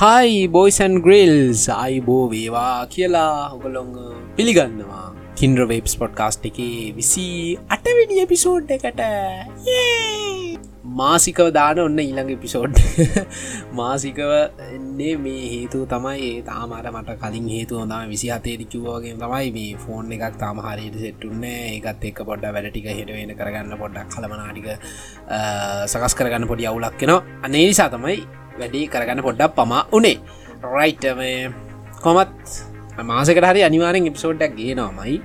[0.00, 3.90] හයි බෝයිසන් ග්‍රල්ස් අයිබෝ වේවා කියලා හොගලොං
[4.36, 5.08] පිළිගන්නවා.
[5.36, 6.60] කින්ඩ්‍ර වෙබ්ස් පොඩ්කාස්ට් එක
[6.96, 7.24] විසි
[7.68, 9.02] අටවිඩි එපිසෝඩ් එකට.
[10.94, 12.80] මාසිකව දාන ඔන්න ඊළඟ පිසෝඩ්
[13.80, 14.32] මාසිකව
[14.68, 19.78] එන්නේ මේ හේතු තමයි ඒ තාමට මට කලින් හේතු හොඳම විසි හතේදි කිව්වාගේ තමයි මේ
[19.84, 24.68] ෆෝන් එකක් තාම හරියට සෙට්ටුන්න ඒකත් එක් පොඩ්ඩ වැඩටික හෙටවෙන කරගන්න පොඩ්ඩක් කළමනාටික
[25.86, 28.20] සකස් කරගන්න පොඩි අවුලක් කෙනවා අනේ නිසා තමයි
[28.62, 30.16] වැඩි කරගන්න පොඩ්ඩක් පමා උනේ
[30.76, 31.20] රයිටම
[32.04, 32.60] කොමත්
[33.10, 35.16] මාසකට හරි අනිවාරෙන් එපිසෝඩ්ඩක් ගේනවාමයි.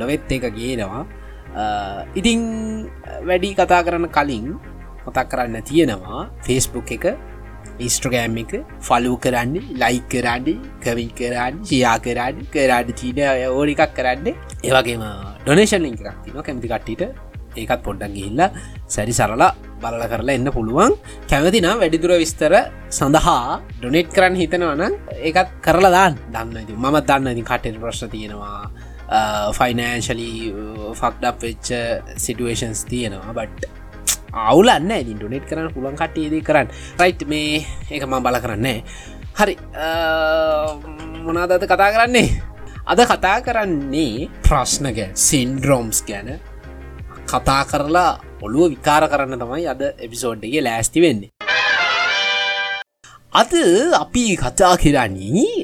[0.00, 1.02] ලොවෙත් එක ගේනවා.
[2.20, 2.40] ඉතිං
[3.28, 4.46] වැඩි කතා කරන්න කලින්
[5.06, 7.06] මතක් කරන්න තියෙනවා ෆේස්බුක් එක
[7.86, 8.52] ඉස්ට්‍රගෑම් එක
[8.86, 14.26] ෆලූ කරන්න ලයි කරන්න කවි කරන්න ශයා කරන්න කරන්න චීන ඕඩ එකක් කරන්න.
[14.66, 15.02] ඒවගේම
[15.44, 18.40] ඩොනේෂන් ලින්ක් එකක් තින කැමති කට්ටිට ඒකත් පොඩ්ඩක් ගිහිල්ල
[18.94, 20.92] සැරි සරලා බලල කරලා එන්න පුළුවන්.
[21.30, 22.54] කැමතිනම් වැඩිදුර විස්තර
[22.98, 24.82] සඳහා ඩොනෙට් කරන්න හිතනවන
[25.28, 26.14] ඒකත් කරලා දාන්න.
[26.34, 28.70] දන්න මම දන්න ඉතින් කටට ප්‍රශ්න තියෙනවා.
[29.58, 30.30] ෆයිනෑන්ශලි
[31.00, 31.68] ෆක්ඩක් වෙච්ච
[32.24, 33.32] සිටුවේෂන්ස් තියෙනවා.
[33.38, 33.70] බට්
[34.32, 36.68] අවුලන්න ඉ ඩොනෙට් කරන්න පුළන් කටයේද කරන්න.
[37.00, 38.78] රයිට් මේ ඒක මං බල කරන්නේ.
[39.40, 39.56] හරි.
[41.26, 42.28] මොනාදත කතා කරන්නේ?
[42.90, 46.38] අද කතා කරන්නේ ප්‍රශ්නක සින්ඩ්‍රෝම්ස් ගැන.
[47.32, 48.12] කතා කරලා
[48.44, 51.30] ඔළුව විකාර කරන්න තමයි අද එපිසෝඩ්ගේ ලෑස්ති වෙන්නේ.
[53.40, 53.52] අද
[54.02, 55.54] අපි කතා කරන්නේ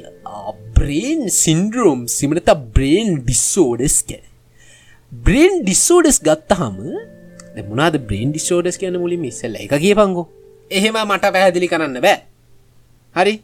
[0.77, 4.25] බ්‍රේන් සින්ඩරෝම් සිමනත බ්‍රේන් ඩිස්සෝඩස් කැන
[5.13, 6.77] බ්‍රේන් ඩිස්සෝඩස් ගත්තහම
[7.71, 9.57] මොනාද බ්‍රේන් ඩිස්සෝඩස් කියන මුලින් ඉස්සල්ල?
[9.65, 10.25] එක කිය පංගු
[10.71, 12.19] එහෙම මට පැහැදිලි කරන්න බෑ.
[13.17, 13.35] හරි?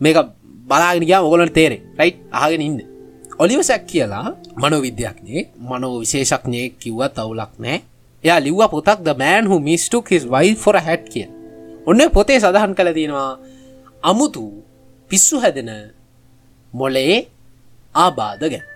[0.00, 0.18] මේක
[0.70, 2.91] බලාගෙනගයා ඔගොලට තේරේ රයි් ආගෙන ඉන්න.
[3.38, 4.26] ඔලිවසැක් කියලා
[4.62, 7.78] මනෝ විද්‍යයක්නේ මනෝ විශේෂක්නය කිව්වත් අවුලක් නෑ.
[8.24, 11.28] යා ලිව්ව පොතක් ද මෑන් හු මිස්ටුක් හිස් වයි ෆොර හැට් කිය
[11.86, 13.30] ඔන්න පොතේ සඳහන් කළ තියෙනවා
[14.10, 14.44] අමුතු
[15.10, 15.70] පිස්සු හැදෙන
[16.72, 17.16] මොලේ
[17.94, 18.66] ආබාධ ගැන.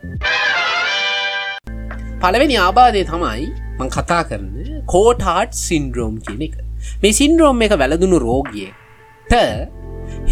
[2.22, 3.44] පළවෙනි ආබාධය තමයි
[3.78, 4.48] මං කතා කරන
[4.94, 6.56] කෝටාට් සින්ඩ්‍රෝම් කියන එක.
[7.02, 9.32] මේ සින්ඩ්‍රෝම් එක වැලදුණු රෝගියට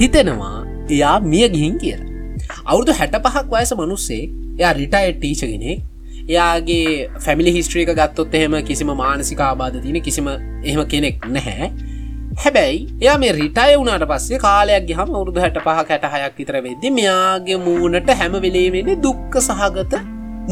[0.00, 0.58] හිතෙනවා
[0.90, 2.13] එයා මිය ගිහින් කියලා.
[2.64, 4.22] අවුදු හැට පහක් වයස මනුස්සේ
[4.58, 5.80] එයා රිටයි ටීචගෙනෙක්
[6.28, 11.68] එයාගේ ෆැමිලි හිස්ට්‍රීක ගත්තොත් එහෙම කිසිම මානසික ආබාධ තියන කිසිම එහෙම කෙනෙක් නැහැ.
[12.42, 16.94] හැබැයි එයා මේ රිටය වුණට පස්සේ කාලයක් ගහම අවුරුදු හැට පහ කැට හයක් විතර වෙද්දි
[16.98, 20.00] මෙයාගේ මූුණට හැම වෙලේ වෙන දුක්ක සහගත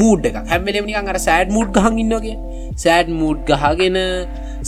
[0.00, 2.36] මූඩ් එක හැමලෙමනිකන් අර සෑඩ් මුඩ් ගහන් ඉන්නගේ
[2.84, 3.98] සෑඩ් මුඩ් ගහගෙන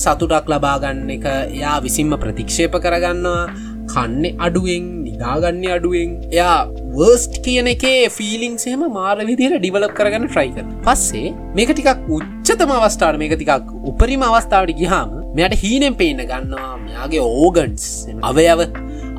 [0.05, 3.45] සතුටක් ලබාගන්න එක එයා විසින්ම ප්‍රතික්ෂේප කරගන්නවා.
[3.93, 6.11] කන්නේ අඩුවෙන් නිදාගන්න අඩුවෙන්.
[6.33, 6.59] එයා
[6.97, 13.35] වර්ස්ට් කියන එකේ ෆිලිංසේම මාර විදිර ඩිවලප් කරගන්න ට්‍රයික පස්සේ මේක ටිකක් උච්චතම අවස්ථාවට මේක
[13.37, 16.75] ටිකක් උපරිම අවස්ථාවට ගිහාම මෙයට හීනෙන් පේන්න ගන්නවා.
[16.87, 17.89] මෙයාගේ ඕගන්ස්
[18.31, 18.61] අවයව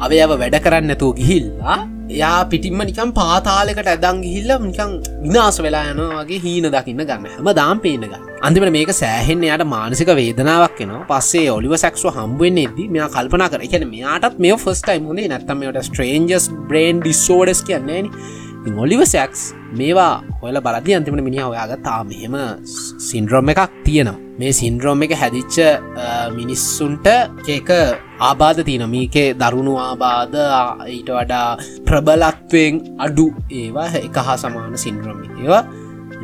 [0.05, 1.78] අවයව වැඩ කරන්න ඇතුව ගිහිල්ලා
[2.13, 4.91] එයා පිටිම්ම නිකම් පාතාලකට ඇදං ගිහිල්ල නිකං
[5.23, 7.25] විනාස වෙලා යනවාගේ හීන දකින්න ගන්න.
[7.35, 8.23] හැම දාම් පේන ගන්න.
[8.47, 11.03] අන්තිමට මේක සෑහෙන් එයට මානසික වේදනාවක් එනවා.
[11.11, 13.66] පස්සේ ඔලිව සැක්ව හම්බුවෙන් එද මෙයා කල්පනා කර.
[13.67, 15.29] එකන මෙයාටත් මේ ෆස්ටයිම් හොඳේ.
[15.33, 18.01] නැත්තමට ස්ට්‍රේන්ජස් බ්‍රේන්් ඩිස්සෝඩස් කියන්නේ
[18.73, 19.41] ඔලිව සැක්ස්
[19.79, 22.35] මේවා හොල බලදි අන්තිමට මිනි ඔයාග තා මෙහෙම
[23.09, 24.17] සින්ද්‍රෝම් එකක් තියෙනවා.
[24.39, 25.57] මේ සින්ද්‍රෝම් එක හැදිච්ච
[26.37, 27.07] මිනිස්සුන්ට
[27.55, 27.69] ඒක
[28.29, 30.37] ආබාධ තියන මේකේ දරුණු ආබාධ
[30.95, 31.49] ඊට වඩා
[31.87, 33.27] ප්‍රබලත්වයෙන් අඩු
[33.61, 35.63] ඒවා එක හා සමාන සින්ද්‍රෝම ඒවා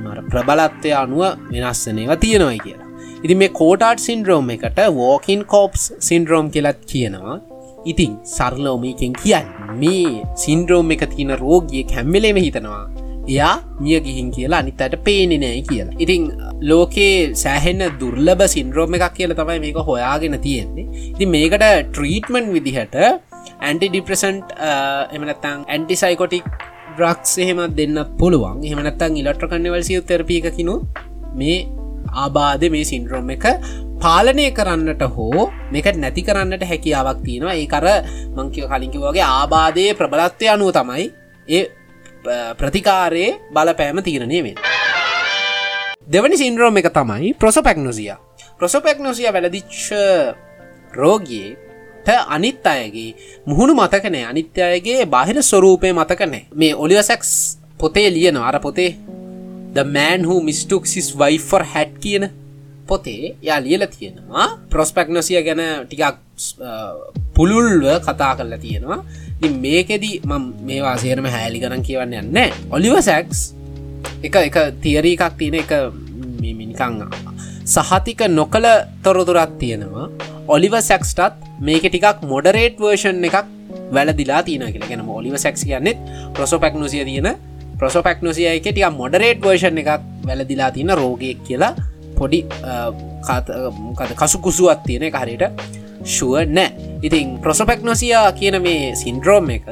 [0.03, 2.89] මර ප්‍රබලත්වය අනුව වෙනස්සනේවා තියෙනවයි කියලා.
[3.23, 7.37] ඉති මේ කෝටාට් සින්ද්‍රෝම් එකට වෝකින් කෝප්ස් සින්ද්‍රෝම් කියලත් කියනවා.
[7.85, 9.47] ඉතින් සරලෝමීකෙන් කියන්න
[9.81, 12.83] මේ සින්ද්‍රෝම් එක තියෙන රෝගිය කැම්මලේම හිතනවා
[13.27, 15.95] එයා මිය ගිහින් කියලා අනිත්තට පේනෙනෑ කියලා.
[16.03, 16.23] ඉතිං
[16.69, 20.87] ලෝකේ සෑහෙන්න දුර්ලබ සින්ද්‍රෝම එකක් කියල තමයි මේක හොයාගෙන තියෙන්නේ.
[21.13, 22.97] ඉති මේකට ට්‍රීටමන් විදිහට
[23.67, 24.55] ඇන්ටි ඩිප්‍රසන්ට්
[25.15, 26.45] එමනත්තං ඇන්ටිසයිකොටික්
[26.95, 28.57] ඩ්‍රක්ස් එහෙම දෙන්න පුළුවන්.
[28.67, 30.75] එහමනත්තං ඉලට්‍රකන්නවල් සිය තෙරපියකිනු
[31.41, 31.59] මේ
[32.13, 33.45] ආබාධ මේ සින්ද්‍රෝම් එක
[33.99, 37.55] පාලනය කරන්නට හෝ මේක නැති කරන්නට හැකියාවක් තියෙනවා.
[37.55, 37.85] ඒ කර
[38.35, 41.07] මංකිව කලින්කිව වගේ ආබාධය ප්‍රබලත්වය අනුව තමයි
[41.47, 41.63] ඒ
[42.55, 44.55] ප්‍රතිකාරයේ බලපෑම තීරණය වෙන්
[46.07, 48.13] දෙවනි සින්ද්‍රෝම එක තමයි ප්‍රොසපැක්නොසිය
[48.57, 49.89] ප්‍රොසොපැක්නොසිය වැලදිච්ච
[50.93, 51.57] රෝගයේ
[52.27, 53.15] අනිත් අයගේ
[53.45, 57.31] මුහුණු මතකනෑ අනිත්‍යයගේ බාහිර ස්වරූපය මතකනෑ මේ ඔලිවසැක්ස්
[57.77, 58.97] පොතේ ලියන අර පොතේ
[59.75, 62.23] The man who mistook his wife for hat කියන
[62.89, 64.47] පොතේ යා ලියල තියෙනවා.
[64.71, 66.17] ප්‍රොස්පෙක්නොසිය ගැන ටිකක්
[67.35, 68.99] පුළුල්ව කතා කරලා තියෙනවා.
[69.65, 72.37] මේකෙදී මම මේවා සේරම හැලි කරන් කියවන්න යන්න
[72.77, 73.39] ඔලිව සැක්ස්
[74.27, 75.71] එක එක තියරී එකක් තියෙන එක
[76.41, 76.99] මිනිකං
[77.75, 78.67] සහතික නොකළ
[79.05, 80.09] තොරතුරත් තියෙනවා.
[80.55, 83.47] ඔලිව සැක්ස්ටත් මේක ටිකක් මොඩරේට් වර්ෂන් එකක්
[83.95, 84.89] වැලදිලා තියන කියලා.
[84.91, 85.97] ගැන ඔලිව සැක්ස් කියන්නෙත්
[86.35, 87.31] ප්‍රසෝපැක්නොසිය තියෙන
[87.81, 91.73] ප්‍රසෝපැක්නොසිය එක ටික මොඩරේට් වර්ෂන් එකක් වැලදිලා තියෙන රෝගයක් කියලා
[92.17, 92.45] පොඩි
[94.19, 95.45] කසුකුසුවත් තියෙන එක හරියට
[96.05, 96.69] ශුව නෑ.
[97.01, 99.65] ඉතින් ප්‍රසෝපැක්නොසියා කියන මේ සින්ද්‍රෝම් එක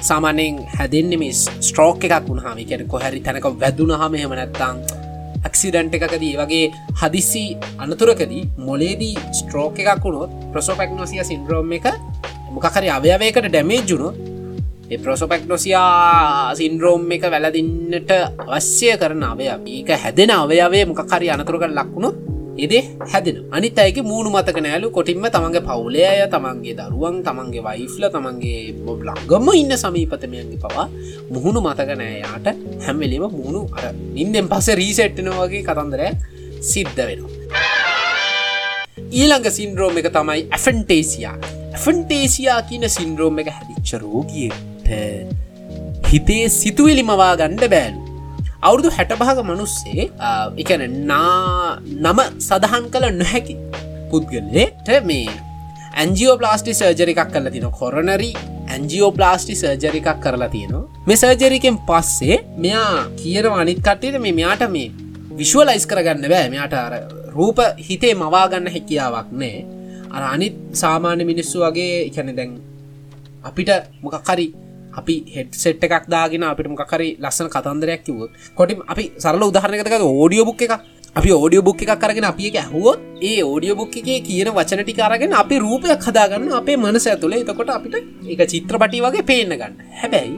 [0.00, 4.82] සාමානෙන් හැදෙන්න්න මේ ස්ට්‍රෝක් එකක් වුණහම කියන කොහැරි තැනක වැදුන හම හෙම නැත්තං
[5.46, 6.66] ඇක්සිඩන්ට් එකකදී වගේ
[7.00, 7.46] හදිස්සි
[7.78, 11.86] අනතුරකදී මොලේදී ස්ට්‍රෝක් එකක් වුණොත් ප්‍රසෝපැක්නොසිය සින්ද්‍රෝම් එක
[12.50, 14.33] මොකහරි අවයවයකට ඩැමේජ්ජුණොත් ඒ
[14.90, 22.16] ප්‍රසෝපෙක්නොසියා සින්ද්‍රෝම් එක වැලදින්නට අවශ්‍ය කරන අවය ඒක හැදෙන අවයාවේ මොකහරි අනතුරකට ලක්වුණොත්
[22.56, 22.82] එදේ
[23.12, 23.36] හැදෙන.
[23.50, 29.48] අනිත් අයගේ මූුණු මතක නෑලු කොටින්ම තමන්ගේ පවුලය අය තමන්ගේ දරුවන් තමන්ගේ වයිෆ්ල තමන්ගේ බොබ්ලංගම
[29.54, 30.86] ඉන්න සමීපතමයන්ගේ පවා
[31.34, 32.46] මුහුණු මතක නෑයාට
[32.86, 36.10] හැම්වෙලීම මුණු අර ඉන්දෙන් පස රීසෙට්ටන වගේ කතන්දරය
[36.72, 37.32] සිද්ධ වෙනවා.
[39.12, 41.34] ඊළඟ සින්ද්‍රෝම එක තමයි ඇෆන්ටේසියා
[41.74, 43.92] ඇෆන්ටේසියා කියන සින්ද්‍රෝම එක හැදිච්ච
[44.84, 48.00] රෝගියට හිතේ සිතුවිලි මවා ගණ්ඩ බෑලු.
[48.62, 50.10] අවුරුදු හැටභාග මනුස්සේ
[50.62, 53.56] එකන නා නම සඳහන් කළ නොහැකි
[54.10, 55.28] පුද්ගලට මේ
[56.00, 58.30] ඇන්ජියෝ ප්ලාස්ටි සර්ජරි එකක් කරලා තින කොරනරි
[58.74, 60.84] ඇන්ජියෝ ප්ලාස්ටි සර්ජරි එකක් කරලා තියෙනවා.
[61.06, 64.92] මේ සර්ජරිකෙන් පස්සේ මෙයා කියන අනිත් කට්ටේට මේ මෙයාට මේ
[65.38, 66.48] විශ්වලයිස් කරගන්න බෑ.
[66.54, 66.94] මෙයාට අර
[67.36, 67.58] රූප
[67.88, 69.64] හිතේ මවාගන්න හැකියාවක් නෑ.
[70.14, 72.52] අර අනිත් සාමාන්‍ය මිනිස්සු වගේ එකන දැන්
[73.48, 73.70] අපිට
[74.02, 74.46] මොකක්කරි
[74.94, 80.46] අපි හෙට සෙට් එකක් දාගෙන අපිට මොකරි ලස්සන කතන්දරයක් කිවොත් කොටි අපි සරල උදාහරනකතක ඕඩියෝ
[80.50, 80.74] බුක් එක
[81.16, 85.32] අපි ඕඩියෝ බුක් එකක් කරගෙන අපි එක ඇහුවොත් ඒ ඕඩියෝ බුක් එකේ කියන වචනටි කරගෙන
[85.34, 87.94] අපි රූපයක් හදාගන්න අපේ මනස ඇතුළේ එතකොට අපිට
[88.28, 89.74] එක චිත්‍රපටි වගේ පේන්න ගන්න.
[90.00, 90.34] හැබැයි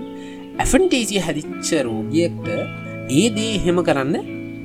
[0.58, 2.48] ඇෆන්ටේසිය හැදිච්ච රෝගියෙක්ට
[3.10, 4.14] ඒ දේ හෙම කරන්න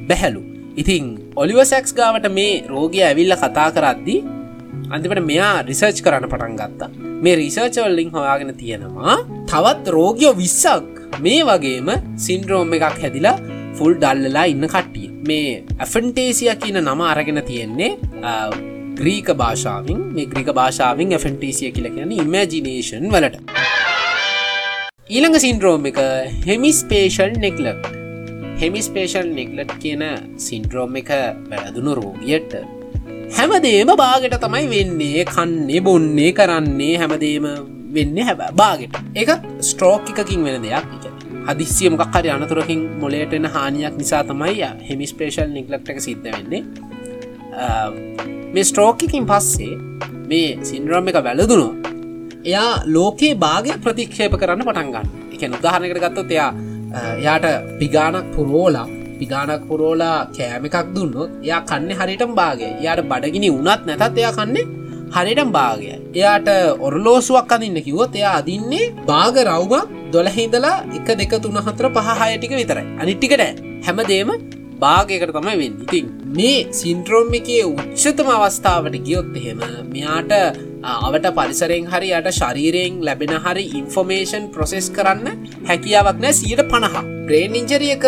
[0.09, 0.43] බැහැලු.
[0.77, 1.05] ඉතිං
[1.35, 4.19] ඔලිවසැක්ස් ගාවට මේ රෝගය ඇවිල්ල කතා කරද්දී
[4.95, 6.89] අන්තිමට මෙයා රිසර්ච් කරන්න පටන් ගත්තා.
[7.23, 9.15] මේ රිසර්චවල්ලිං හොයාගෙන තියෙනවා
[9.51, 10.89] තවත් රෝගියෝ විස්සක්.
[11.25, 11.89] මේ වගේම
[12.25, 13.37] සින්ද්‍රෝම් එකක් හැදිලා
[13.77, 15.07] ෆුල් ඩල්ලලා ඉන්න කට්ටිය.
[15.29, 15.51] මේ
[15.85, 17.91] ඇෆන්ටේසිය කියන නම අරගෙන තියෙන්නේ
[18.99, 20.01] ග්‍රීක භාෂාවින්.
[20.15, 23.37] මේ ග්‍රික භාෂාවින් ඇෆන්ටේසිය කියල කියන ඉමජිනේෂන් වලට.
[25.15, 25.97] ඊළඟ සින්ද්‍රෝම් එක
[26.49, 27.87] හෙමිස්පේෂල් නෙක්ලක්
[28.61, 30.03] හෙමිස්පේෂල් නෙක්ලට් කියන
[30.45, 31.09] සින්ද්‍රෝම් එක
[31.49, 32.53] වැරදුණු රෝගියට
[33.37, 37.45] හැමදේම බාගෙට තමයි වෙන්නේ කන්නේ බොන්නේ කරන්නේ හැමදේම
[37.95, 38.95] වෙන්න හැබ බාගෙට.
[39.15, 39.29] එක
[39.61, 40.85] ස්ට්‍රෝක් එකකින් වෙන දෙයක්.
[41.47, 44.57] හදිසිය මොකක් හරි අනතුරකින් මොලේට එන හානියක් නිසා තමයි
[44.89, 46.63] හෙමිස්පේෂල් නිගලක්ට එක සිද්ධ වෙන්නේ.
[48.53, 49.73] මේ ස්ට්‍රෝකකින් පස්සේ
[50.29, 51.69] මේ සින්ද්‍රම් එක වැලදුණු
[52.45, 56.51] එයා ලෝකයේ භාගය ප්‍රතික්ෂේප කරන්න පටන්ගන්න එක උදාහරණකට ගත්තොත් එයා
[57.25, 57.47] යාට
[57.79, 58.87] පිගානක් පුරෝලා
[59.21, 64.69] පිගානක් පුරෝලා කෑම එකක් දුන්නොත් එයා කන්න හරිටම් භාගය යාට බඩගිනි වනත් නැතත් එයා කන්නේ
[65.15, 69.83] හරිටම් භාගය එයාට ඔරලෝසුවක් අදින්න කිවොත් එයා අදින්නේ භාග රව්මක්
[70.13, 72.85] දොලහිදලා එක දෙක තුන හතර පහහයටික විතරයි.
[73.01, 73.43] අනිට්ටිකට
[73.85, 74.31] හැමදේම
[74.81, 75.75] භාගයකට තමයි වෙන්න.
[75.85, 76.05] ඉතින්
[76.37, 79.61] මේ සින්ට්‍රෝම් එකේ උච්චතම අවස්ථාවට ගියොත් එහෙම
[79.93, 80.33] මෙයාට
[80.95, 85.27] අවට පරිසරෙන් හරි යට ශරීරයෙන් ලැබෙන හරි ඉන්ෆෝමේෂන් ප්‍රොසෙස් කරන්න
[85.69, 86.33] හැකියාවක් නෑ.
[86.33, 88.07] සියට පණහා බ්‍රේන් ඉංජරියක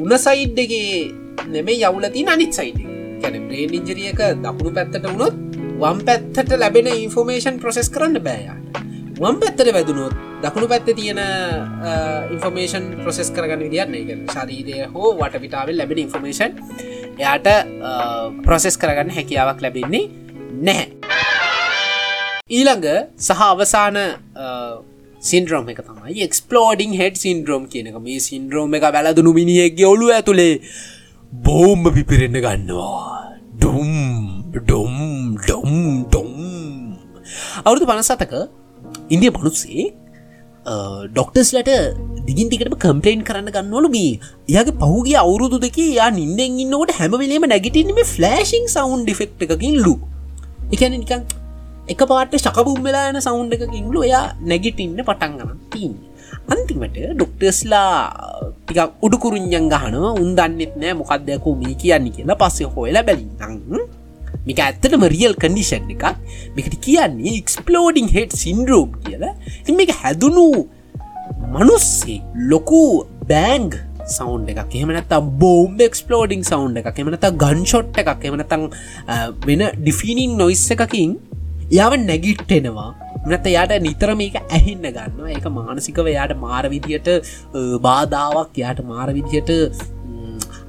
[0.00, 1.12] උන සයිඩ්ඩගේ
[1.48, 2.80] නෙමේ යවුලති අනිත් සයිඩ්
[3.22, 5.34] කැන බ්‍රේන් ඉංජරියක දකුණු පැත්තට වුණොත්
[5.78, 8.78] වම් පැත්තට ලැබෙන ඉන්ෆෝමේෂන් ප්‍රොසෙස් කරන්න බෑයාට
[9.18, 11.20] වම් පැත්තට වැදුනොත් දකුණු පැත්ත තියෙන
[12.34, 16.56] ඉන්ෆර්මේෂන් ප්‍රොසෙස් කරගන්න විදින්න එක ශරීරය හෝ වටපිටාවල් ලැබෙන ඉන්ෆර්මේෂන්
[17.18, 17.48] එයාට
[18.42, 20.04] ප්‍රොසෙස් කරගන්න හැකියාවක් ලැබෙන්නේ
[20.60, 20.86] නැහැ.
[22.50, 23.98] ඊළඟ සහ අවසාන
[25.30, 26.18] සින්ද්‍රෝම එක තමයි.
[26.26, 30.54] එක්ස්පලෝඩිං හෙඩ් සින්ද්‍රෝම් කියනක මේ සින්ද්‍රෝම එක වැලදුණු මිනිහෙක්ගේ ඔලු ඇතුළේ
[31.32, 33.08] බෝම්බ පිපිරෙන්න්න ගන්නවා.
[33.60, 33.90] ඩුම්
[34.56, 34.96] ඩොම්
[35.42, 35.74] ඩොම්
[36.10, 36.30] ඩොම්.
[37.66, 38.32] අවුරුදු පනසතක
[39.14, 39.84] ඉන්දිය මනුස්සේ
[41.14, 41.70] ඩොක්ටස්ලට
[42.28, 44.18] දිගින්ටිකට කම්පලේන් කරන්න ගන්නවලු මේ.
[44.50, 49.94] එයාගේ පහුගේ අවුරුදු දෙක යා නින්දෙන් ඉන්නවට හැමවෙලේම නැගිටිනීම ෆලෑශිං සවන්් ඩිෆෙක්් එකකින් ලු.
[50.74, 51.22] එකන නිකන්
[51.88, 55.94] එක පාට ශකබුම් වෙලා යන සවුන්් එකකින්ලු එයා නැගිටින්න පටන් ගන්න තින්
[56.52, 57.90] අන්තිමට ඩොක්ටර්ස්ලා
[58.66, 63.82] ටික උඩුකුරුන්යන් ගහනවා උන්දන්නෙත් නෑ මොකක්දයකු මේ කියන්නේ කියලා පස්සේ හොයලා බැලින්නං
[64.46, 66.04] මේක ඇත්තටම රියල් කඩිෂන් එකක්.
[66.56, 69.34] මේකට කියන්නේ එක්ස්පලෝඩිං හෙට් සින්රෝම් කියලා.
[69.64, 70.46] ති මේක හැදුණු
[71.54, 72.20] මනුස්සේ
[72.52, 72.82] ලොකු
[73.30, 73.74] බෑංග
[74.16, 74.70] සෞන්් එකක්.
[74.78, 76.98] එහමනත බෝම් එක්ස්පලෝඩිං සෞන්් එකක්.
[76.98, 78.24] එමනත ගන්ෂොට් එකක්.
[78.30, 78.64] එමනතං
[79.46, 81.14] වෙන ඩිෆිනිින් නොයිස් එකකින්
[81.78, 82.90] යාව නැගිට්ටෙනවා.
[83.30, 87.08] නත යාට නිතර මේක ඇහින්න ගන්න ඒක මානසිකව යාට මාරවිදියට
[87.86, 89.50] බාධාවක් යාට මාරවිදියට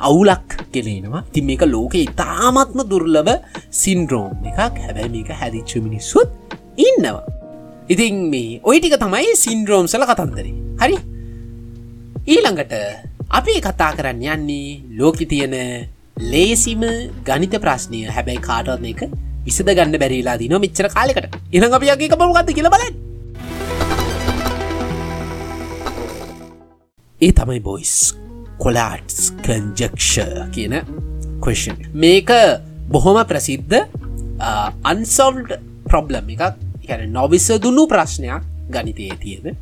[0.07, 1.23] අවුලක් කෙලෙනවා.
[1.33, 3.29] ති මේක ලෝක ඉතාමත්ම දුර්ලබ
[3.83, 4.59] සින්ද්‍රෝම් එකක්.
[4.85, 6.29] හැබැයි මේක හැදිච්ච මිනිස්සුත්
[6.87, 7.23] ඉන්නවා.
[7.93, 10.53] ඉතින් මේ ඔයි ටික තමයි සින්ද්‍රෝම් සල කතන්දරේ.
[10.81, 10.97] හරි?
[12.33, 12.73] ඊළඟට
[13.39, 15.55] අපි කතා කරන්න යන්නේ ලෝකි තියෙන
[16.31, 16.83] ලේසිම
[17.27, 17.99] ගනිත ප්‍රශ්නය.
[18.15, 19.01] හැබැයි කාටවත් එක
[19.45, 21.35] විසද ගන්න බැරිලා දින මෙච්චර කාලෙකට.
[21.51, 22.95] ඉන අපියගේ කපුගත්ත කියල බලන්න.
[27.21, 27.95] ඒ තමයි බොයිස්
[28.63, 30.15] කොලාට්ස් කන්ජක්ෂ
[30.55, 30.75] කියන
[31.43, 32.31] කෂන් මේක
[32.89, 33.79] බොහොම ප්‍රසිද්ධ
[34.91, 35.51] අන්සල්ඩ්
[35.89, 36.43] ප්‍රොබ්ලම් එකක්.
[36.89, 39.57] ැන නොවිසදුුණු ප්‍රශ්නයක් ගනිතයේ තියෙන.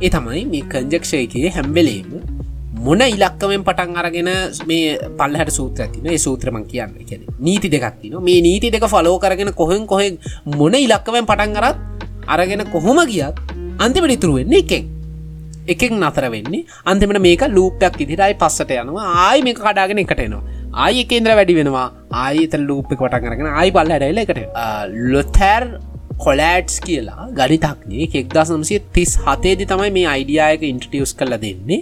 [0.00, 2.29] ඒ තමයි මේ කංජක්ෂයකයේ හැම්වෙලේම
[2.70, 4.28] මොන ඉලක්කමෙන් පටන් අරගෙන
[4.70, 6.94] මේ පල්ලහට සූත්‍ර ඇතින ඒ සූත්‍රමන් කියන්න.
[7.08, 10.18] කියන නීති දෙකක්තින මේ නීති දෙක ෆලෝ කරගෙන කොහෙන් කොහෙ
[10.58, 11.76] මොන ඉලක්කමෙන් පටන් කරත්
[12.28, 13.34] අරගෙන කොහොම ගියත්
[13.78, 14.86] අන්තිමට ඉතුරු වෙන්නේ එකෙන්.
[15.66, 19.06] එකෙක් නතර වෙන්නේ අන්තිමට මේක ලූපයක් ඉදිරයි පස්සට යනවා.
[19.26, 20.42] ආයි මේ කඩාගෙන එකටනවා
[20.84, 21.86] ආය කේන්ද්‍ර වැඩි වෙනවා.
[22.24, 24.40] ආයත ලූප්පි කොටන් කරගෙන ආයි පල්ල ඩයිල එකට
[25.12, 25.64] ලොතැර්
[26.24, 31.80] කොලෑට්ස් කියලා ගනිතක්නේ එක්දස් නම්සිය තිස් හතේදි තමයි මේ අයිඩියයක ඉන්ට්‍රියස් කල දෙන්නේ.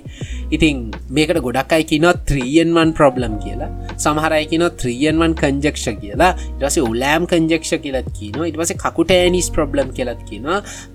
[0.57, 0.85] ඉතින්
[1.17, 3.71] මේකට ගොඩක් අයි කියන 3න්1 ප්‍රබ්ලම් කියලා.
[4.05, 6.33] සමහරයි කියන 3න්1 කංජක්ෂ කියලා.
[6.63, 10.51] ඉටස උලෑම් කංජක්ෂ කියලත් කියන ඉටවස කකුටෑනිස් ප්‍රබ්ලම් කියලත් කියන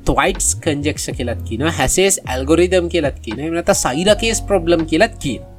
[0.09, 5.49] තොයිටස් කංජක්ෂ කියලත් කියන හැසේස් ඇල්ගොරිදම් කියලත් කියන නත සයිරකේස් ප්‍රබ්ලම් කියලත් කියන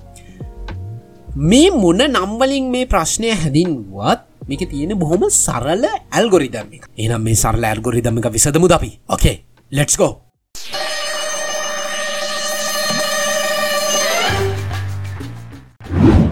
[1.50, 6.85] මේ මොන නම්වලින් මේ ප්‍රශ්නය හැදින්වත් මේක තියෙන බොහොම සරල ඇල්ගොරිදම් එක.
[6.97, 8.91] එනම් මේ සරල ඇල්ගොරිදම එක විසදමු අපි?
[9.09, 9.37] ඕකේ
[9.73, 10.13] ලෙට්ස්කෝ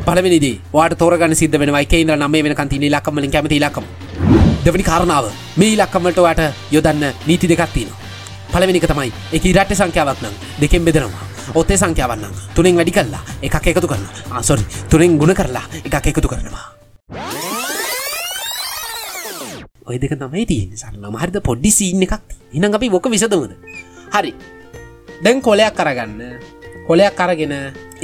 [0.04, 3.86] පලවෙනිදී වාට තෝරගන්න සිද්ධ වෙන එකයින්ද නම්ේ වෙන කන්තින ලක්කමලින් කැමති ලක්කම
[4.64, 5.26] දෙවනි කාරණාව
[5.56, 7.88] මේ ලක්කමට වාට යොදන්න නීති දෙකත්තින
[8.50, 11.24] පලවෙනික තමයි එක රට්ට සංඛ්‍යාවක් නම් දෙකෙන් බෙදෙනවා.
[11.54, 16.28] ඔත්තේ සංඛ්‍යාවන්නම් තුනෙන් වැඩි කල්ලා එකක් එකතු කරන්න ආසොරි ah, තුනෙන් ගුණ කරලා එකක් එකතු
[16.28, 17.51] කරනවා.
[19.92, 21.36] ඔය දෙක තමයි තියෙන සරලම හරිද?
[21.48, 22.14] පොඩ්ඩි සීන් එකක්
[22.56, 23.52] ඉනම් අපි බොක විසදමද
[24.14, 24.32] හරි.
[25.24, 26.20] දැන් කොලයක් කරගන්න
[26.88, 27.52] කොලයක් කරගෙන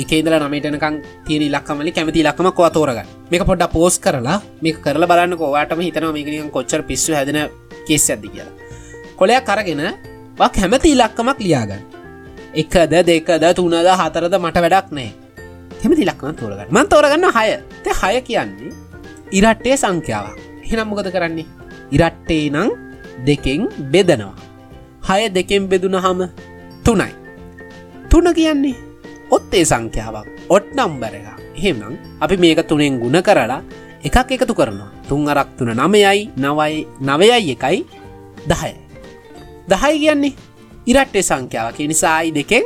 [0.02, 5.36] එකේදල නමටනකං තිය ලක්කමලි කැමති ලක්කම කොව තෝරග මේක පොඩ්ඩ පෝස් කරලා මේ කරල බලන්න
[5.40, 7.38] කෝවාටම හිතන මේකනික කොච්චර පිස්සු හැදෙන
[7.88, 8.54] කෙස් ඇදදි කියලා.
[9.18, 9.82] කොලයක් කරගෙන
[10.40, 11.82] වක් හැමති ඉලක්කමක් ලියාගන්න.
[12.62, 15.10] එකද දෙකද තුනද හතරද මට වැඩක් නෑ
[15.82, 16.68] හෙමති ලක්කම තෝරගන්න.
[16.74, 17.48] මන් තෝරගන්න හය.
[17.84, 18.76] තේ හය කියන්නේ
[19.38, 20.36] ඉරට්ටේ සංඛ්‍යාවක්.
[20.68, 21.57] හෙනම්මොකද කරන්නේ?
[21.90, 22.70] ඉරට්ටේ නං
[23.26, 24.36] දෙකෙන් බෙදනවා.
[25.08, 26.20] හය දෙකෙන් බෙදුන හම
[26.84, 27.12] තුනයි.
[28.10, 28.76] තුන කියන්නේ
[29.30, 30.26] ඔත්තේ සංඛ්‍යාවක්.
[30.48, 33.62] ඔට් නම්බර එක එහෙමනම් අපි මේක තුනෙන් ගුණ කරලා
[34.04, 34.92] එකක් එකතු කරනවා.
[35.08, 37.78] තුන් අරක් තුන නමයයි නවයි නවයයි එකයි
[38.48, 38.72] දහය
[39.68, 40.36] දහයි කියන්නේ
[40.86, 41.78] ඉරට්ටේ සංඛ්‍යාවක්.
[41.88, 42.64] නිසායි දෙකෙන්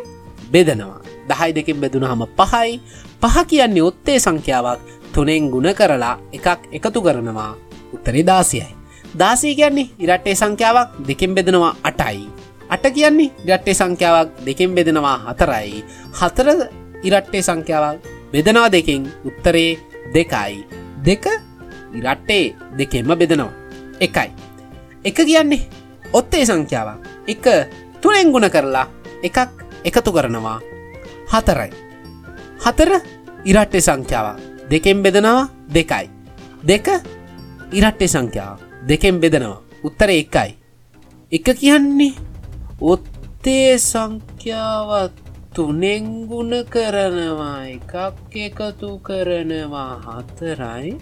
[0.52, 1.00] බෙදනවා.
[1.29, 2.81] දහයි දෙකින් බෙදුන හම පහයි.
[3.21, 4.81] පහ කියන්නේ ඔත්තේ සංඛ්‍යාවක්.
[5.14, 7.55] තුනෙන් ගුණ කරලා එකක් එකතු කරනවා.
[7.95, 8.82] උත්තරේ දාසියයි.
[9.19, 12.28] දාසී කියන්නේ ඉරට්ටේ සංඛ්‍යාවක් දෙකෙන් බෙදෙනවා අටයි.
[12.69, 15.85] අට කියන්නේ ඉරට්ටේ සංඛ්‍යාවක් දෙකෙන් බෙදෙනවා හතරයි.
[16.19, 16.49] හතර
[17.02, 18.00] ඉරට්ටේ සංඛ්‍යාවක්
[18.33, 19.78] බෙදනවා දෙකින් උත්තරේ
[20.14, 20.64] දෙකයි.
[21.04, 21.25] දෙක
[21.95, 23.52] ඉරට්ටේ දෙකෙන්ම බෙදනවා.
[24.00, 24.31] එකයි.
[25.04, 25.69] එක කියන්නේ
[26.12, 26.99] ඔත්තේ සංඛ්‍යාවක්.
[27.28, 27.45] එක
[28.00, 28.87] තුනෙන් ගුණ කරලා
[29.23, 29.38] එකක්
[29.85, 30.59] එකතු කරනවා
[31.33, 31.71] හතරයි.
[32.64, 32.90] හතර
[33.45, 34.40] ඉරට්ටේ සංඛ්‍යාවක්.
[34.71, 36.07] දෙකෙන් බෙදනවා දෙකයි.
[36.64, 36.87] දෙක
[37.73, 38.72] ඉරට්ටේ සංඛ්‍යාවක්.
[38.89, 39.62] දෙකෙන් බෙදනවා.
[39.85, 40.51] උත්තර එකයි.
[41.33, 42.15] එක කියන්නේ
[42.81, 45.15] ඔත්තේ සංඛ්‍යාවත්
[45.55, 47.95] තුනෙංගුණ කරනවා එකක්
[48.47, 49.95] එකතු කරනවා.
[50.07, 50.93] හතරයි.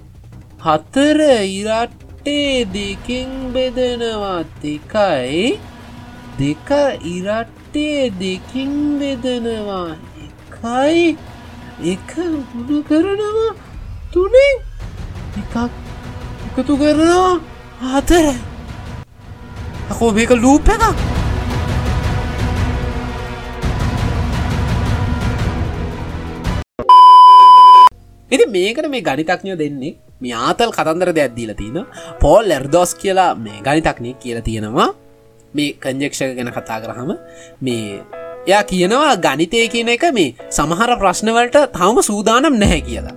[0.65, 1.21] හතර
[1.59, 5.59] ඉරට්ටේ දෙකින් බෙදනවත් එකයි
[6.41, 6.71] දෙක
[7.15, 9.97] ඉරට්ටේ දෙකින් බෙදනවා.
[10.27, 11.17] එකයි.
[11.93, 13.53] එක ගුණ කරනවා.
[14.13, 14.57] තුනෙන්
[15.41, 15.57] එකක්
[16.49, 17.50] එකතු කරනවා.
[17.81, 18.27] හතර.
[19.91, 20.83] අකෝ මේක ලූප එක
[28.31, 31.87] එති මේකට මේ ගනිතක්ඥය දෙන්නේ මේ ආතල් කතන්දර දෙයක් දීලා තියෙන
[32.23, 34.89] පෝල් ලැර්දෝස් කියලා මේ ගනිතක්නය කියලා තියෙනවා.
[35.55, 37.13] මේ කංජක්ෂක ගැන කතා කරහම
[37.63, 38.03] මේ
[38.49, 43.17] එයා කියනවා ගනිතය කියන එක මේ සමහර ප්‍රශ්නවලට තවම සූදානම් නැහැ කියලා.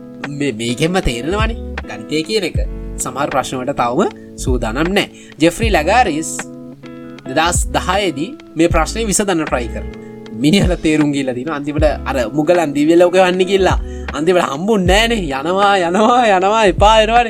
[0.62, 2.83] මේකෙන්ම තේරෙනවානි ගනිතය කියන එක.
[3.06, 5.08] සමහර ප්‍රශ්නවට තවම සූදානම් නෑ
[5.42, 6.32] ජෙෆ්‍රි ලගාරිස්
[7.30, 9.86] දෙදස් දහයේදී මේ ප්‍රශ්නය විසදන්න ට්‍රයි කර
[10.36, 13.78] මිනිහල තේරුම්ගිල්ල දින අන්තිමට අර මුගල අන්දිවිල්ලෝක වන්න කිල්ලා.
[14.14, 17.30] අන්තිමට හම්බුන් නෑනේ යනවා යනවා යනවා එපා එනවාන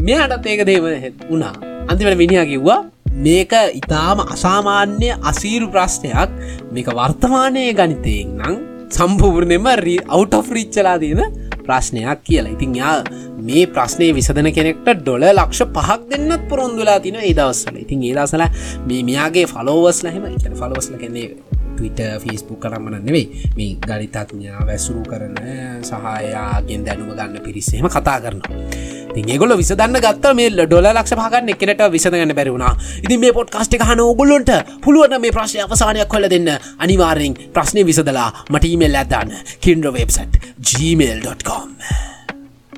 [0.00, 0.86] මෙයාටත් ඒක දේම
[1.30, 1.54] වුණා.
[1.90, 2.80] අන්තිමට මිනිහා කිව්වා
[3.18, 6.30] මේක ඉතාම අසාමාන්‍ය අසීරු ප්‍රශ්නයක්.
[6.72, 8.56] මේක වර්තමානය ගනිතයෙන් නම්
[8.90, 9.68] සම්පූර්ණයම
[10.08, 12.54] අවුට ෆ්‍රීච්චලා තියෙන ප්‍රශ්නයක් කියලා.
[12.56, 12.96] ඉතින් යා
[13.40, 18.48] මේ ප්‍රශ්නය විසදන කෙනෙක්ට ඩොල ලක්ෂ පහක් දෙන්නත් පුරොන්දුලා තින ඒ දවස්සල ඉතින් ඒදසල
[18.88, 21.47] මේ මෙයාගේ ෆලෝවස් ලහෙම එක ෆලෝස්ල කෙන්නේ
[21.78, 23.26] ටවිට ෆිස්බුක් කරමන නෙවෙයි.
[23.56, 25.36] මේ ගනිතත්ඥා වැසුරු කරන
[25.82, 28.98] සහයාගෙන් දැනුම ගන්න පිරිස්සේම කතා කරනවා.
[29.16, 32.72] ඒගොල විසදන්න ගත්ත මේ ඩොල ලක්ෂ පහගන්න එකට විසඳගන්න බැරිවුණා
[33.04, 34.52] ඉති මේ පොට් කාස්ට් හන ඔගුල්ලොන්ට
[34.84, 36.50] පුළුවන මේ ප්‍රශ්නය අවසානයක් කොල දෙන්න.
[36.78, 41.68] අනිවාරෙන් ප්‍රශ්නය විසදලා මටීමෙල් ඇදන්න කින්ඩ වෙබ්සට් gmail.com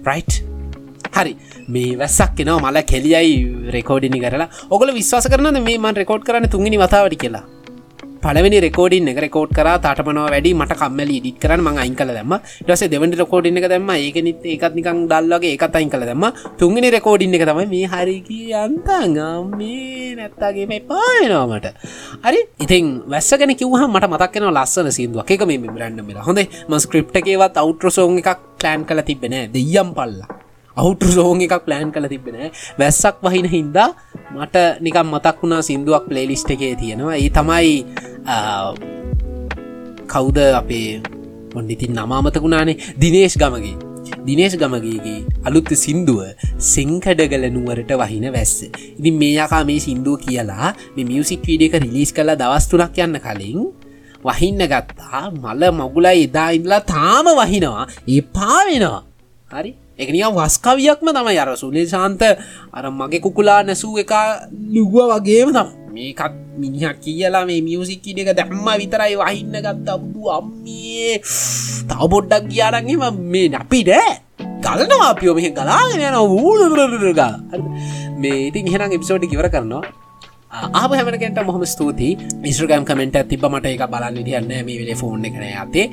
[0.04, 0.42] රයිට්
[1.12, 1.36] හරි.
[1.68, 4.50] මේ වැස්සක් කෙනවා මල කෙලියයි රෙකෝඩිනි කරලා.
[4.70, 7.59] ඔගල විශ්වාස කරන මේ මන් රෙකෝඩ් කරන්න තුන්ගනි වතාවට කියලා?
[8.22, 12.34] පලවෙනි රෙකෝඩින් එක රෙකෝඩ් කර තාටමනව වැඩි මට කම්මල ඉඩිත් කරන ම අයින් කල දම
[12.66, 16.24] ටස දෙවනි රකෝඩින් එක දම ඒකනිත් ඒකත් නිකං දල්ලගේ එකත් අයින් කල දම
[16.60, 21.70] තුන්ගනි රෙකෝඩින් එක තම මේ හරිකි අන්තගම් මේ නැත්තාගේ මේ පායනවාමට
[22.26, 22.40] හරි?
[22.60, 28.46] ඉතින් වැස්සගෙන කිවහ මට මතක්කන ලස්සන සිදුවක් එක මේ බ්‍රන්ඩ්මලා හොඳේ ම ස්ක්‍රප්ටකේවත් අවට්‍රසෝන් එකක්
[28.60, 30.39] ප්ලෑන් කල තිබෙන දෙයම් පල්ලා
[30.76, 32.38] අවුටු සෝන් එකක් ප්ලෑන් කළ තිබෙන
[32.78, 33.90] වැස්සක් වහින හින්දා
[34.36, 37.16] මට නිකම් මතක් වුණා සිින්දුවක් ප්ලේලිස්ට එකේ තියෙනවා.
[37.16, 37.70] ඒ තමයි
[40.12, 40.88] කවුද අපේ
[41.54, 43.76] ඔොන්ඩිතින් නමාමතකුණානේ දිනේශ් ගමගේ.
[44.26, 46.20] දිනේශ් ගමගේගේ අලුත් සින්දුව
[46.72, 48.56] සෙංකඩගල නුවරට වහින වැස්ස.
[48.98, 53.60] ඉතින් මේයකා මේ සින්දුව කියලා මේ මියසික් වීඩ එක රිලිස් කලා දවස්තුනක් යන්න කලින්
[54.24, 55.22] වහින්න ගත්තා.
[55.42, 57.86] මල මගුලා එදා ඉදලා තාම වහිනවා.
[58.08, 59.02] ඒ පාවෙනවා
[59.50, 59.72] හරි?
[60.00, 62.22] එකනිය වස්කවියක්ම තම යර සුලේ ශාන්ත
[62.72, 64.12] අර මගේ කුකුලා නැසූ එක
[64.74, 69.88] ලිව්ව වගේම තම් මේකත් මිනිහ කියලා මේ මියසික්කිඩ එක දැම්ම විතරයි වහින්න ගත්ත.
[69.90, 71.20] අබ්දු අම්මියේ.
[71.88, 73.02] තව පොඩ්ඩක් කියාරන්ගේම
[73.32, 73.90] මේ අපිට
[74.60, 77.20] ගලනවා අපියෝ මෙහ කලාගෙන යන ඌලග
[78.20, 79.84] මේ ඉතින් හෙනම් එපිසෝඩි කිවර කරනවා.
[80.50, 82.16] ආප හැමනකට මොහම ස්තුතියි.
[82.50, 85.84] ඉස්ට්‍රගම් කමෙන්ට තිබ මට එක බලන්න විදින්න මේ වෙලේ ෆෝන් එකන ඇතේ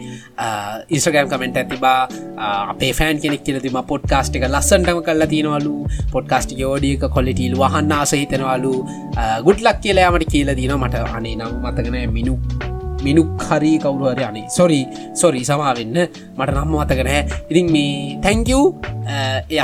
[0.97, 1.99] ඉස්ට්‍රගම් කමෙන්ට ඇතිබා
[2.73, 5.75] අපේ ෆෑන් කෙනෙක් කියල තිම පොඩ්කාස්ට් එක ලස්සන්ටම කල්ලා තියෙනවලු.
[6.15, 8.73] පොඩ්කාස්ට් යෝඩියක කොලිටීල් වහන්න ආස හිතනවලු.
[9.47, 12.35] ගුඩ්ලක් කියලයාමට කියල දීන මට අනේ නම් මතකන මිනු
[13.05, 14.47] මිනුක් හරි කවුරුහරි අනේ.
[14.57, 14.81] සොරි
[15.13, 15.97] සොරි සමාවෙන්න
[16.37, 18.61] මට නම් මතකනෑ ඉතින් මේ තැංකව්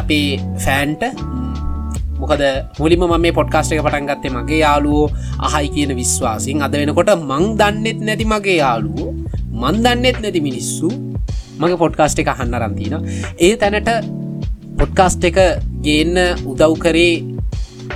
[0.02, 0.28] අපේ
[0.66, 1.04] ෆෑන්ට
[2.24, 2.44] මොකද
[2.80, 5.12] මුලිම මේ පොඩ්කාස්ට එක පටන්ගත්තේ මගේ යාලුවෝ
[5.48, 9.12] අහයි කියන විශ්වාසින් අද වෙනකොට මං දන්නෙත් නැති මගේ යාලුවෝ
[9.54, 10.90] මන් දන්නෙත් නැති මිනිස්සු
[11.60, 12.96] මගේ පොඩ්කාස්ට එක අහන්න රන්තින
[13.38, 13.92] ඒ තැනට
[14.80, 15.38] පොඩ්කාස්ට එක
[15.84, 17.14] ගේන්න උදව් කරේ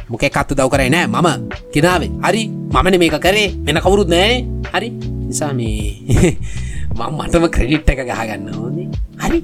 [0.10, 1.28] මොක කත්තු දව් කරයි නෑ මම.
[1.74, 2.12] කෙනාවේ.
[2.24, 2.44] හරි.
[2.48, 3.48] මමන මේක කරේ.
[3.66, 4.44] වෙන කවුරුත් නෑ.
[4.74, 4.90] හරි.
[5.28, 6.36] නිසා මේ මං
[6.98, 8.88] මටම ක්‍රඩිට් එක ගහගන්න ඕනේ.
[9.24, 9.40] හරි.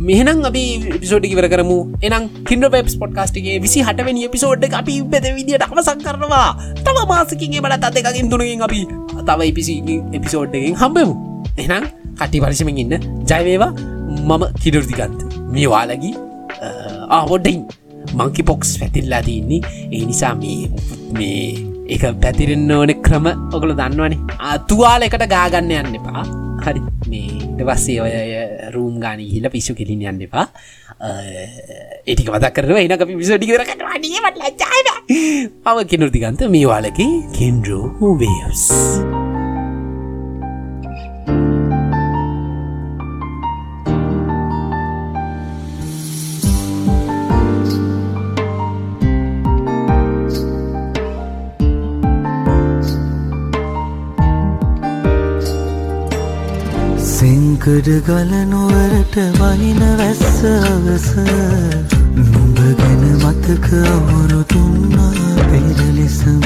[0.00, 0.62] මෙහනම් අපි
[1.02, 1.78] පිසෝඩි කිවර කරමු.
[2.02, 6.48] එනම් කින්ඩ වෙබ් පොඩ්කාස්ටගේ විසි හටවනි පිසෝඩ් අපි බෙද විදිට අවසක් කරනවා.
[6.84, 8.82] තම මාසකින්ගේ බලත් අත එකකින් තුනකින් අපි
[9.28, 9.76] තව පිසි
[10.18, 11.14] එපිසෝඩ්ඩගෙන් හම්බෙමු.
[11.58, 11.84] එනම්
[12.20, 12.94] කටි පරිසමෙන් ඉන්න.
[13.30, 13.72] ජයවේවා
[14.20, 15.20] මම කිඩුර්දිගන්ත
[15.52, 16.14] මේ වාලගී
[17.10, 17.62] ආහොඩ්ඩයින්
[18.14, 19.60] මංකි පොක්ස් පැතිල්ලා තින්නේ
[19.92, 20.60] ඒ නිසා මේ
[21.18, 21.42] මේ
[21.94, 24.22] එක පැතිරෙන්න්න ඕන ක්‍රම ඔකළ දන්නවනේ.
[24.52, 26.24] අතුවාල එකට ගාගන්න යන්න එපා.
[26.66, 26.82] හරි.
[27.10, 28.14] මේ පස්සේ ඔය
[28.74, 30.46] රූම් ගාන හිල පිස්සු කෙලින් යන්න එපා.
[32.06, 34.80] ඒටික මදක් කරව එන අපි පිසෝඩි කරකට වඩීමට ලච්චාය
[35.66, 38.66] අව කෙනුෘතිගන්ත මේ වාලකි කෙන්ඩරෝ වේස්.
[57.62, 61.04] සිංකඩ ගලනුවරට වහින වැස්ස අවස.
[62.16, 66.42] නුඹ ගැන මතක අවුරු තුන්නා පෙරලෙසම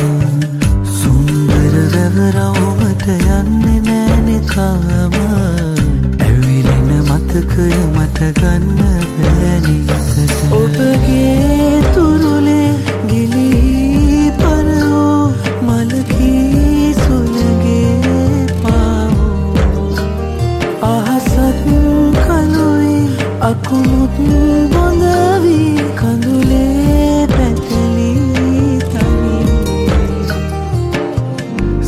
[0.93, 5.17] සුන්දර වැවරවමට යන්නේ නෑනෙකාම
[6.21, 8.79] ඇවිලෙන මතකය මට ගන්න
[9.17, 12.71] බෑනිසට ඔබගේ තුරුලේ
[13.09, 13.86] ගිලී
[23.67, 24.17] අකුණුත්
[24.73, 29.39] බොඳවී කඳුලේ පැතලී තනි.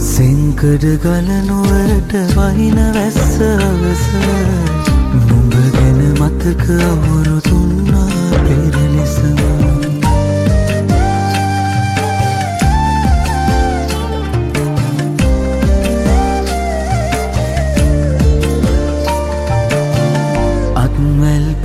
[0.06, 4.04] සෙංකඩ ගලනුවරට වහින වැස්ස අවස
[5.20, 9.57] නුඹ ගැන මතක අවුරු තුන්නා පෙරලෙසම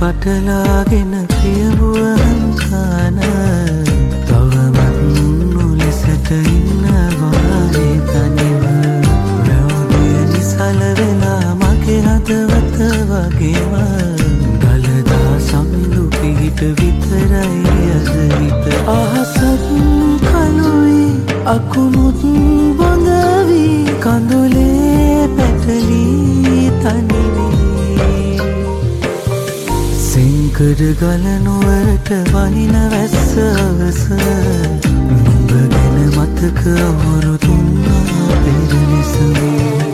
[0.04, 3.18] අත්වැල් පටලාගෙන ප්‍රියවුවහන්කාන
[4.26, 4.98] තවමත්
[5.52, 8.64] නොලෙසට ඉන්නවානේ තනිව.
[9.46, 13.72] රැව්දිය නිසල වෙලා මගේ හදවත වගේම.
[14.60, 15.32] දළදා
[16.74, 17.62] විතරයි
[17.94, 19.40] අදවිත අහසත්
[20.22, 21.04] කනුයි
[21.46, 22.20] අකුමුත්
[30.54, 39.93] සිංකඩ ගලනුවරට වහින වැස්ස අවස නුඹ ගැන මතක අවුරු තුන්නා පෙරනිසවී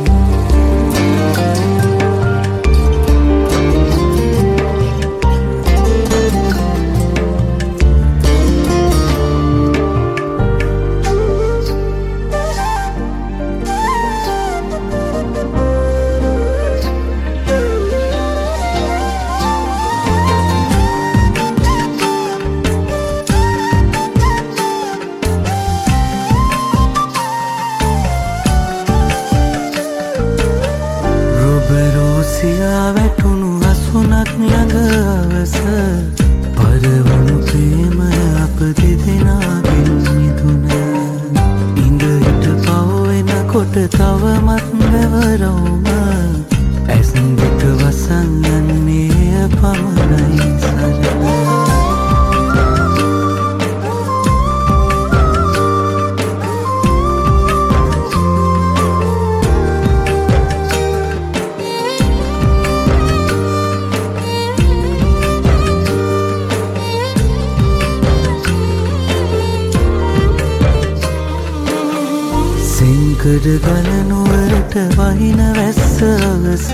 [73.31, 76.65] සිංකඩ ගලනුවරට වහින වැස්ස අවස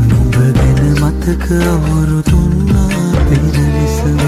[0.00, 4.22] නුඹ ගැන මතක අවුරු තුන්නා පෙරලෙසව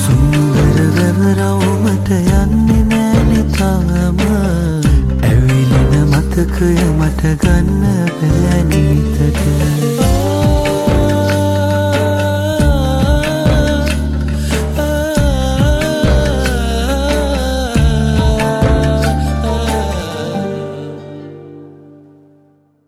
[0.00, 4.24] සුන්දර වැවරවුමට යන්නේ නෑනෙතාම
[5.22, 7.84] ඇවිලෙන මතකය මට ගන්න
[8.18, 10.03] බෑනිතට